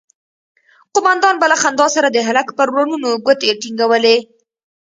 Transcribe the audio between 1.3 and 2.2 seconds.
به له خندا سره د